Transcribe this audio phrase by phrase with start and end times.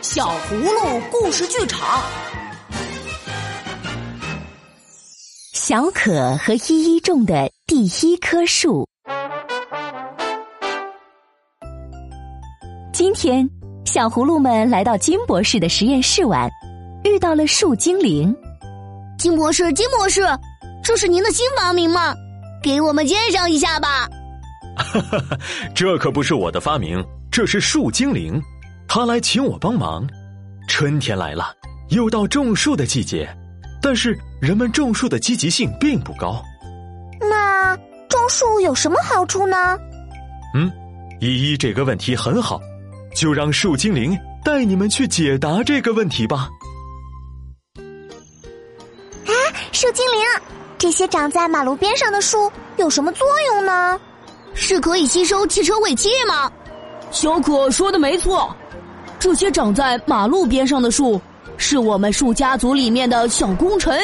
[0.00, 2.00] 小葫芦故事剧场，
[5.52, 8.88] 小可和依依种的第一棵树。
[12.92, 13.48] 今天，
[13.84, 16.48] 小葫芦们来到金博士的实验室玩，
[17.04, 18.34] 遇到了树精灵。
[19.18, 20.22] 金博士，金博士，
[20.82, 22.14] 这是您的新发明吗？
[22.62, 24.08] 给我们介绍一下吧。
[24.76, 25.36] 哈哈哈，
[25.74, 28.40] 这可不是我的发明，这是树精灵。
[28.88, 30.08] 他来请我帮忙。
[30.66, 31.54] 春天来了，
[31.90, 33.28] 又到种树的季节，
[33.82, 36.42] 但是人们种树的积极性并不高。
[37.20, 37.76] 那
[38.08, 39.78] 种树有什么好处呢？
[40.54, 40.72] 嗯，
[41.20, 42.58] 依依这个问题很好，
[43.14, 46.48] 就让树精灵带你们去解答这个问题吧。
[49.26, 49.32] 啊，
[49.72, 50.22] 树精灵，
[50.78, 54.00] 这些长在马路边上的树有什么作用呢？
[54.54, 56.50] 是可以吸收汽车尾气吗？
[57.10, 58.54] 小可说的没错。
[59.18, 61.20] 这些长在马路边上的树，
[61.56, 63.98] 是我们树家族里面的小功臣，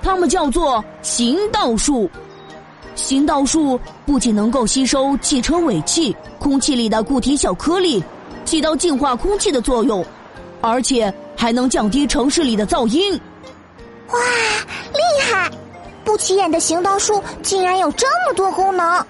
[0.00, 2.08] 它们叫做行道树。
[2.94, 8.02] 行道树不仅能够吸收汽车尾气、空气里的固体小颗粒，
[8.44, 10.04] 起到净化空气的作用，
[10.60, 13.12] 而且还能降低城市里的噪音。
[14.08, 14.18] 哇，
[14.92, 15.50] 厉害！
[16.04, 19.04] 不起眼的行道树竟然有这么多功能，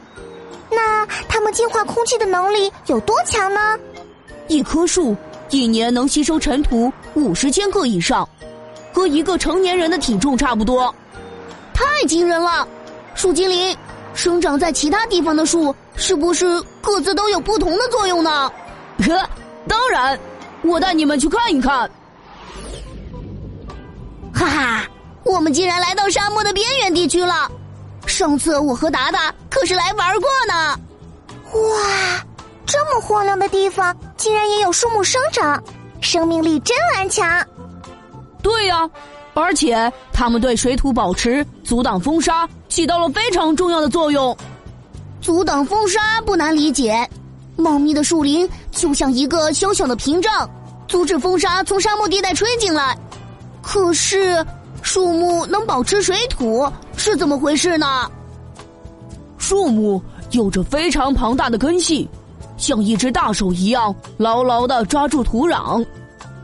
[0.71, 3.79] 那它们净化空气的能力有多强呢？
[4.49, 5.15] 一棵树
[5.51, 8.29] 一年能吸收尘土五十千克以上，
[8.93, 10.95] 和一个成年人的体重差不多，
[11.73, 12.67] 太惊人了！
[13.15, 13.77] 树精灵，
[14.15, 18.51] 生长在其他地方的树是不是各自都有不同的作用呢？
[19.07, 19.29] 呵，
[19.67, 20.19] 当然，
[20.63, 21.91] 我带你们去看一看。
[24.33, 24.85] 哈哈，
[25.25, 27.51] 我们竟然来到沙漠的边缘地区了。
[28.07, 30.81] 上次我和达达可是来玩过呢。
[31.53, 32.25] 哇！
[32.65, 33.97] 这么荒凉的地方，
[34.29, 35.59] 竟然也有树木生长，
[36.03, 37.27] 生命力真顽强。
[38.43, 38.87] 对呀，
[39.33, 44.37] 而且它们对水土保持、阻挡风沙起到了非常重要的作用。
[45.23, 47.09] 阻挡风沙不难理解，
[47.57, 50.47] 茂密的树林就像一个小小的屏障，
[50.87, 52.95] 阻止风沙从沙漠地带吹进来。
[53.63, 54.45] 可是，
[54.83, 58.07] 树木能保持水土是怎么回事呢？
[59.39, 60.03] 树木
[60.33, 62.07] 有着非常庞大的根系。
[62.59, 65.85] 像一只大手一样牢牢的抓住土壤，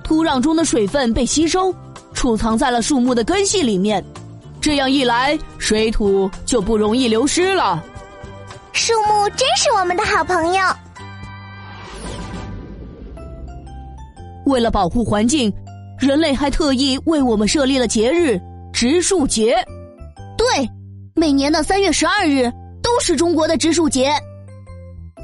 [0.02, 1.74] 土壤中的水分被吸收，
[2.14, 4.02] 储藏在了树木的根系里面。
[4.60, 7.84] 这样一来，水土就不容易流失了。
[8.72, 10.62] 树木真是我们的好朋友。
[14.46, 15.52] 为了保护环境，
[15.98, 18.40] 人类还特意为我们设立了节日——
[18.72, 19.56] 植树节。
[20.36, 20.68] 对，
[21.14, 22.50] 每年的三月十二日
[22.82, 24.14] 都是中国的植树节。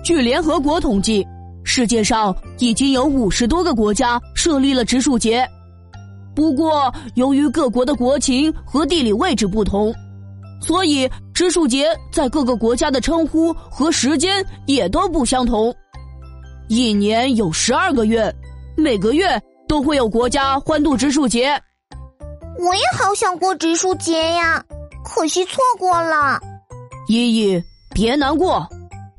[0.03, 1.27] 据联合国统计，
[1.63, 5.47] 世界上已经有五十多个国家设立了植树节。
[6.35, 9.93] 不过，由于各国的国情和地理位置不同，
[10.61, 15.75] 所以植树节在各个国家的称呼和时间也都不相同。
[16.69, 18.35] 一年有十二个月，
[18.77, 21.51] 每个月都会有国家欢度植树节。
[22.59, 24.65] 我也好想过植树节呀，
[25.05, 26.41] 可惜错过了。
[27.09, 27.63] 依依，
[27.93, 28.67] 别难过。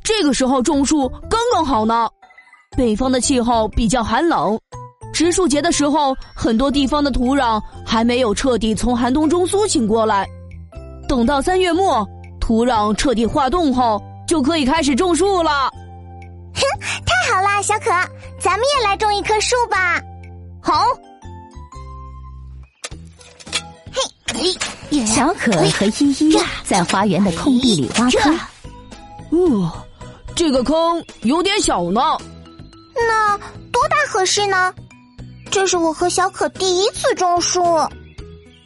[0.03, 2.09] 这个时候种树刚刚好呢，
[2.75, 4.59] 北方的气候比较寒冷，
[5.13, 10.27] 植树节的时候，很多地方的土壤还没有彻底从寒冬中苏醒过来。
[11.07, 12.07] 等到三月末，
[12.39, 15.69] 土壤彻底化冻后，就可以开始种树了。
[16.53, 16.61] 哼，
[17.05, 17.91] 太好啦，小可，
[18.39, 20.01] 咱们也来种一棵树吧。
[20.61, 20.85] 好。
[24.33, 28.39] 嘿，小可和依依在花园的空地里挖坑。
[29.31, 29.71] 哦。
[30.35, 32.01] 这个坑有点小呢，
[32.95, 33.37] 那
[33.71, 34.73] 多大合适呢？
[35.49, 37.61] 这是我和小可第一次种树，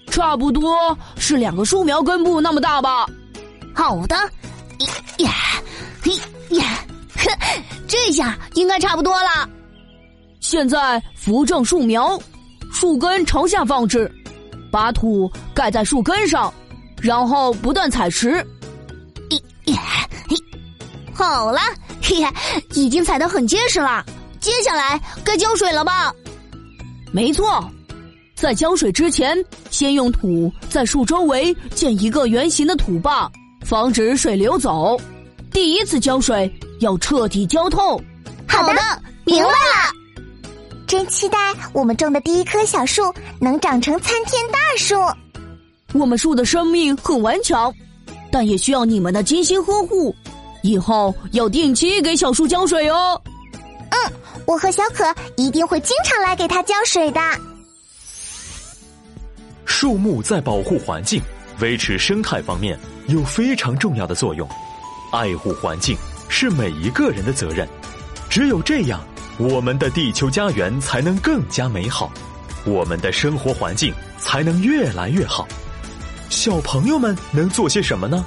[0.07, 3.05] 差不多是两个树苗根部那么大吧。
[3.73, 4.15] 好的，
[5.17, 5.31] 呀，
[6.01, 6.13] 嘿
[6.55, 6.63] 呀，
[7.17, 7.29] 呵，
[7.87, 9.49] 这下应该差不多了。
[10.39, 12.17] 现在扶正树苗，
[12.71, 14.09] 树根朝下放置，
[14.71, 16.53] 把土盖在树根上，
[17.01, 18.45] 然后不断踩实。
[21.15, 21.59] 好了，
[22.01, 22.31] 嘿嘿，
[22.73, 24.05] 已经踩得很结实了。
[24.41, 26.13] 接下来该浇水了吧？
[27.11, 27.67] 没错，
[28.35, 33.31] 在浇水之前，先用土在树周围建一个圆形的土坝，
[33.65, 34.99] 防止水流走。
[35.51, 37.99] 第一次浇水要彻底浇透。
[38.45, 38.81] 好的，
[39.23, 39.93] 明白了。
[40.85, 41.37] 真期待
[41.73, 43.01] 我们种的第一棵小树
[43.39, 44.95] 能长成参天大树。
[45.93, 47.73] 我们树的生命很顽强，
[48.29, 50.13] 但也需要你们的精心呵护。
[50.65, 53.21] 以后要定期给小树浇水哦。
[53.91, 54.13] 嗯，
[54.47, 55.03] 我和小可
[55.37, 57.21] 一定会经常来给它浇水的。
[59.63, 61.21] 树木在保护环境、
[61.59, 64.49] 维持生态方面有非常重要的作用。
[65.11, 65.95] 爱护环境
[66.29, 67.67] 是每一个人的责任。
[68.27, 68.99] 只有这样，
[69.37, 72.11] 我们的地球家园才能更加美好，
[72.65, 75.47] 我们的生活环境才能越来越好。
[76.29, 78.25] 小朋友们能做些什么呢？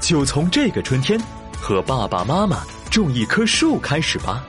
[0.00, 1.20] 就从这个春天，
[1.60, 4.42] 和爸爸妈妈种一棵树开始吧。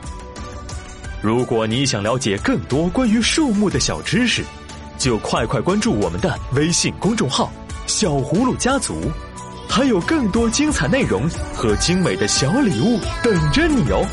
[1.21, 4.43] 如果你想了解更多关于树木的小知识，
[4.97, 7.51] 就快快关注我们的微信公众号
[7.87, 9.11] “小葫芦家族”，
[9.67, 14.05] 还有更多精彩内容和精美的小礼物等着你哦。